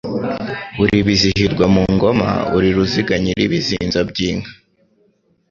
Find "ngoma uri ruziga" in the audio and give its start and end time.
1.93-3.15